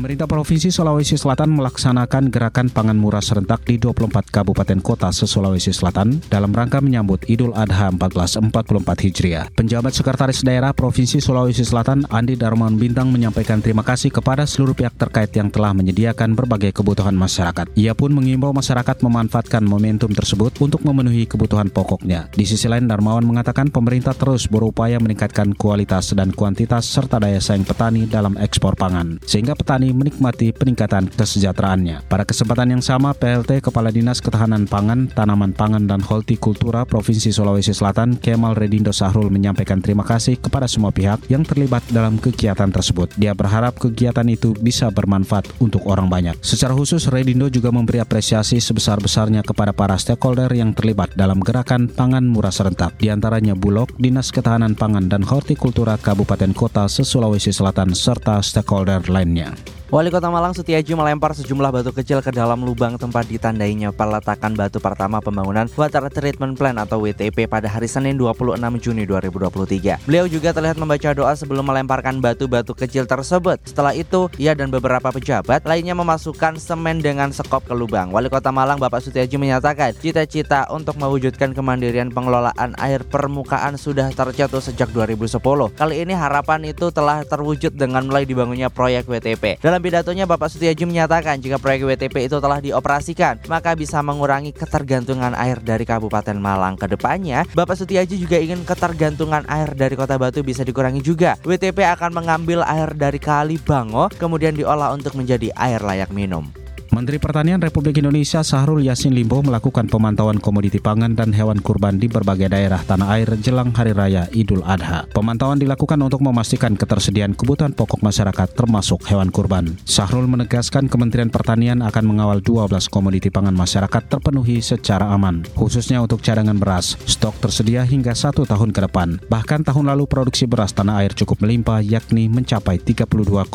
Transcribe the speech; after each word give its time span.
Pemerintah 0.00 0.24
Provinsi 0.24 0.72
Sulawesi 0.72 1.20
Selatan 1.20 1.52
melaksanakan 1.60 2.32
gerakan 2.32 2.72
pangan 2.72 2.96
murah 2.96 3.20
serentak 3.20 3.68
di 3.68 3.76
24 3.76 4.32
kabupaten 4.32 4.80
kota 4.80 5.12
se-Sulawesi 5.12 5.76
Selatan 5.76 6.24
dalam 6.32 6.56
rangka 6.56 6.80
menyambut 6.80 7.28
Idul 7.28 7.52
Adha 7.52 7.92
1444 7.92 8.80
Hijriah. 8.80 9.52
Penjabat 9.52 9.92
Sekretaris 9.92 10.40
Daerah 10.40 10.72
Provinsi 10.72 11.20
Sulawesi 11.20 11.68
Selatan 11.68 12.08
Andi 12.08 12.32
Darmawan 12.32 12.80
Bintang 12.80 13.12
menyampaikan 13.12 13.60
terima 13.60 13.84
kasih 13.84 14.08
kepada 14.08 14.48
seluruh 14.48 14.72
pihak 14.72 14.96
terkait 14.96 15.36
yang 15.36 15.52
telah 15.52 15.76
menyediakan 15.76 16.32
berbagai 16.32 16.80
kebutuhan 16.80 17.12
masyarakat. 17.12 17.68
Ia 17.76 17.92
pun 17.92 18.16
mengimbau 18.16 18.56
masyarakat 18.56 19.04
memanfaatkan 19.04 19.68
momentum 19.68 20.16
tersebut 20.16 20.64
untuk 20.64 20.80
memenuhi 20.80 21.28
kebutuhan 21.28 21.68
pokoknya. 21.68 22.32
Di 22.32 22.48
sisi 22.48 22.72
lain, 22.72 22.88
Darmawan 22.88 23.28
mengatakan 23.28 23.68
pemerintah 23.68 24.16
terus 24.16 24.48
berupaya 24.48 24.96
meningkatkan 24.96 25.52
kualitas 25.60 26.16
dan 26.16 26.32
kuantitas 26.32 26.88
serta 26.88 27.20
daya 27.20 27.36
saing 27.36 27.68
petani 27.68 28.08
dalam 28.08 28.40
ekspor 28.40 28.80
pangan, 28.80 29.20
sehingga 29.28 29.52
petani 29.52 29.89
menikmati 29.92 30.54
peningkatan 30.54 31.10
kesejahteraannya. 31.10 32.06
Pada 32.08 32.24
kesempatan 32.26 32.74
yang 32.74 32.82
sama, 32.84 33.14
PLT 33.14 33.60
Kepala 33.60 33.90
Dinas 33.92 34.18
Ketahanan 34.18 34.64
Pangan, 34.66 35.10
Tanaman 35.10 35.52
Pangan, 35.52 35.84
dan 35.86 36.00
Hortikultura 36.00 36.86
Provinsi 36.88 37.30
Sulawesi 37.30 37.74
Selatan, 37.74 38.18
Kemal 38.18 38.54
Redindo 38.56 38.90
Sahrul 38.90 39.28
menyampaikan 39.28 39.82
terima 39.82 40.02
kasih 40.06 40.38
kepada 40.38 40.70
semua 40.70 40.90
pihak 40.90 41.26
yang 41.28 41.42
terlibat 41.42 41.82
dalam 41.90 42.16
kegiatan 42.16 42.68
tersebut. 42.70 43.12
Dia 43.18 43.34
berharap 43.34 43.78
kegiatan 43.78 44.26
itu 44.28 44.54
bisa 44.58 44.90
bermanfaat 44.92 45.50
untuk 45.62 45.86
orang 45.88 46.06
banyak. 46.06 46.38
Secara 46.40 46.76
khusus, 46.76 47.08
Redindo 47.08 47.48
juga 47.48 47.72
memberi 47.74 47.98
apresiasi 47.98 48.62
sebesar-besarnya 48.62 49.42
kepada 49.42 49.74
para 49.74 49.96
stakeholder 49.96 50.50
yang 50.52 50.76
terlibat 50.76 51.12
dalam 51.16 51.42
gerakan 51.42 51.88
pangan 51.90 52.26
murah 52.26 52.52
serentak, 52.52 52.94
di 53.00 53.08
antaranya 53.08 53.56
Bulog, 53.56 53.90
Dinas 53.96 54.30
Ketahanan 54.30 54.76
Pangan, 54.76 55.08
dan 55.10 55.26
Hortikultura 55.26 55.96
Kabupaten 55.98 56.52
Kota 56.54 56.86
se-Sulawesi 56.86 57.50
Selatan, 57.50 57.96
serta 57.96 58.38
stakeholder 58.44 59.02
lainnya. 59.08 59.79
Wali 59.90 60.06
Kota 60.06 60.30
Malang 60.30 60.54
Sutiaji 60.54 60.94
melempar 60.94 61.34
sejumlah 61.34 61.74
batu 61.74 61.90
kecil 61.90 62.22
ke 62.22 62.30
dalam 62.30 62.62
lubang 62.62 62.94
tempat 62.94 63.26
ditandainya 63.26 63.90
peletakan 63.90 64.54
batu 64.54 64.78
pertama 64.78 65.18
pembangunan 65.18 65.66
Water 65.74 66.06
Treatment 66.06 66.54
Plan 66.54 66.78
atau 66.78 67.02
WTP 67.02 67.50
pada 67.50 67.66
hari 67.66 67.90
Senin 67.90 68.14
26 68.14 68.54
Juni 68.78 69.02
2023. 69.02 70.06
Beliau 70.06 70.30
juga 70.30 70.54
terlihat 70.54 70.78
membaca 70.78 71.10
doa 71.10 71.34
sebelum 71.34 71.66
melemparkan 71.66 72.22
batu-batu 72.22 72.70
kecil 72.70 73.02
tersebut. 73.02 73.58
Setelah 73.66 73.90
itu, 73.98 74.30
ia 74.38 74.54
dan 74.54 74.70
beberapa 74.70 75.10
pejabat 75.10 75.66
lainnya 75.66 75.98
memasukkan 75.98 76.62
semen 76.62 77.02
dengan 77.02 77.34
sekop 77.34 77.66
ke 77.66 77.74
lubang. 77.74 78.14
Wali 78.14 78.30
Kota 78.30 78.54
Malang 78.54 78.78
Bapak 78.78 79.02
Sutiaji 79.02 79.42
menyatakan 79.42 79.90
cita-cita 79.98 80.70
untuk 80.70 81.02
mewujudkan 81.02 81.50
kemandirian 81.50 82.14
pengelolaan 82.14 82.78
air 82.78 83.02
permukaan 83.02 83.74
sudah 83.74 84.06
tercetus 84.14 84.70
sejak 84.70 84.94
2010. 84.94 85.42
Kali 85.74 85.94
ini 85.98 86.14
harapan 86.14 86.62
itu 86.70 86.94
telah 86.94 87.26
terwujud 87.26 87.74
dengan 87.74 88.06
mulai 88.06 88.22
dibangunnya 88.22 88.70
proyek 88.70 89.10
WTP. 89.10 89.58
Dalam 89.58 89.79
dalam 89.80 89.96
pidatonya, 89.96 90.28
Bapak 90.28 90.52
Sutiaji 90.52 90.84
menyatakan 90.84 91.40
jika 91.40 91.56
proyek 91.56 91.88
WTP 91.88 92.28
itu 92.28 92.36
telah 92.36 92.60
dioperasikan, 92.60 93.40
maka 93.48 93.72
bisa 93.72 94.04
mengurangi 94.04 94.52
ketergantungan 94.52 95.32
air 95.32 95.56
dari 95.56 95.88
Kabupaten 95.88 96.36
Malang. 96.36 96.76
Ke 96.76 96.84
depannya, 96.84 97.48
Bapak 97.56 97.80
Sutiaji 97.80 98.20
juga 98.20 98.36
ingin 98.36 98.60
ketergantungan 98.68 99.48
air 99.48 99.72
dari 99.72 99.96
Kota 99.96 100.20
Batu 100.20 100.44
bisa 100.44 100.68
dikurangi 100.68 101.00
juga. 101.00 101.40
WTP 101.48 101.80
akan 101.96 102.12
mengambil 102.12 102.60
air 102.68 102.92
dari 102.92 103.16
Kali 103.16 103.56
Bango, 103.56 104.12
kemudian 104.20 104.52
diolah 104.52 104.92
untuk 104.92 105.16
menjadi 105.16 105.48
air 105.56 105.80
layak 105.80 106.12
minum. 106.12 106.52
Menteri 107.00 107.16
Pertanian 107.16 107.56
Republik 107.64 107.96
Indonesia 107.96 108.44
Sahrul 108.44 108.84
Yassin 108.84 109.16
Limpo 109.16 109.40
melakukan 109.40 109.88
pemantauan 109.88 110.36
komoditi 110.36 110.84
pangan 110.84 111.16
dan 111.16 111.32
hewan 111.32 111.64
kurban 111.64 111.96
di 111.96 112.12
berbagai 112.12 112.52
daerah 112.52 112.84
tanah 112.84 113.16
air 113.16 113.40
jelang 113.40 113.72
Hari 113.72 113.96
Raya 113.96 114.28
Idul 114.36 114.60
Adha. 114.60 115.08
Pemantauan 115.08 115.56
dilakukan 115.56 115.96
untuk 115.96 116.20
memastikan 116.20 116.76
ketersediaan 116.76 117.32
kebutuhan 117.32 117.72
pokok 117.72 118.04
masyarakat 118.04 118.52
termasuk 118.52 119.00
hewan 119.08 119.32
kurban. 119.32 119.80
Sahrul 119.88 120.28
menegaskan 120.28 120.92
Kementerian 120.92 121.32
Pertanian 121.32 121.80
akan 121.80 122.04
mengawal 122.04 122.44
12 122.44 122.68
komoditi 122.92 123.32
pangan 123.32 123.56
masyarakat 123.56 124.04
terpenuhi 124.04 124.60
secara 124.60 125.08
aman, 125.08 125.40
khususnya 125.56 126.04
untuk 126.04 126.20
cadangan 126.20 126.60
beras. 126.60 127.00
Stok 127.08 127.40
tersedia 127.40 127.80
hingga 127.80 128.12
satu 128.12 128.44
tahun 128.44 128.76
ke 128.76 128.92
depan. 128.92 129.24
Bahkan 129.24 129.64
tahun 129.64 129.88
lalu 129.88 130.04
produksi 130.04 130.44
beras 130.44 130.76
tanah 130.76 131.00
air 131.00 131.16
cukup 131.16 131.48
melimpah 131.48 131.80
yakni 131.80 132.28
mencapai 132.28 132.76
32,54 132.76 133.48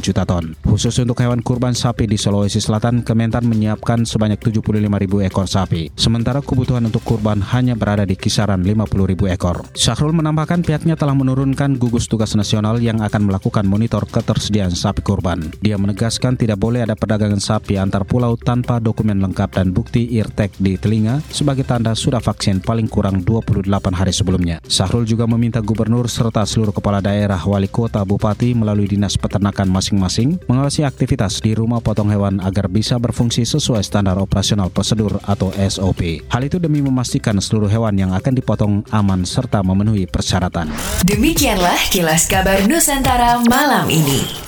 juta 0.00 0.24
ton. 0.24 0.56
Khusus 0.64 0.96
untuk 1.04 1.20
hewan 1.20 1.44
kurban 1.44 1.76
sapi 1.76 2.08
di 2.08 2.16
Solo 2.16 2.53
Sulawesi 2.54 2.70
Selatan, 2.70 3.02
Kementan 3.02 3.50
menyiapkan 3.50 4.06
sebanyak 4.06 4.38
75 4.38 4.86
ribu 4.86 5.18
ekor 5.26 5.50
sapi. 5.50 5.90
Sementara 5.98 6.38
kebutuhan 6.38 6.86
untuk 6.86 7.02
kurban 7.02 7.42
hanya 7.50 7.74
berada 7.74 8.06
di 8.06 8.14
kisaran 8.14 8.62
50 8.62 9.10
ribu 9.10 9.26
ekor. 9.26 9.66
Syahrul 9.74 10.14
menambahkan 10.14 10.62
pihaknya 10.62 10.94
telah 10.94 11.18
menurunkan 11.18 11.74
gugus 11.82 12.06
tugas 12.06 12.38
nasional 12.38 12.78
yang 12.78 13.02
akan 13.02 13.26
melakukan 13.26 13.66
monitor 13.66 14.06
ketersediaan 14.06 14.70
sapi 14.70 15.02
kurban. 15.02 15.50
Dia 15.66 15.74
menegaskan 15.74 16.38
tidak 16.38 16.62
boleh 16.62 16.86
ada 16.86 16.94
perdagangan 16.94 17.42
sapi 17.42 17.74
antar 17.74 18.06
pulau 18.06 18.38
tanpa 18.38 18.78
dokumen 18.78 19.18
lengkap 19.18 19.50
dan 19.50 19.74
bukti 19.74 20.06
irtek 20.14 20.54
di 20.62 20.78
telinga 20.78 21.26
sebagai 21.34 21.66
tanda 21.66 21.90
sudah 21.98 22.22
vaksin 22.22 22.62
paling 22.62 22.86
kurang 22.86 23.26
28 23.26 23.66
hari 23.98 24.14
sebelumnya. 24.14 24.62
Syahrul 24.70 25.02
juga 25.02 25.26
meminta 25.26 25.58
gubernur 25.58 26.06
serta 26.06 26.46
seluruh 26.46 26.70
kepala 26.70 27.02
daerah, 27.02 27.42
wali 27.42 27.66
kota, 27.66 28.06
bupati 28.06 28.54
melalui 28.54 28.86
dinas 28.86 29.18
peternakan 29.18 29.66
masing-masing 29.66 30.38
mengawasi 30.46 30.86
aktivitas 30.86 31.42
di 31.42 31.58
rumah 31.58 31.82
potong 31.82 32.14
hewan 32.14 32.33
agar 32.38 32.70
bisa 32.70 32.98
berfungsi 32.98 33.42
sesuai 33.42 33.82
standar 33.82 34.18
operasional 34.18 34.70
prosedur 34.70 35.18
atau 35.26 35.50
SOP. 35.54 36.24
Hal 36.30 36.42
itu 36.46 36.62
demi 36.62 36.80
memastikan 36.80 37.38
seluruh 37.42 37.68
hewan 37.70 37.98
yang 37.98 38.14
akan 38.14 38.32
dipotong 38.34 38.86
aman 38.94 39.26
serta 39.26 39.60
memenuhi 39.60 40.06
persyaratan. 40.06 40.70
Demikianlah 41.04 41.78
kilas 41.90 42.30
kabar 42.30 42.62
Nusantara 42.66 43.42
malam 43.46 43.90
ini. 43.90 44.43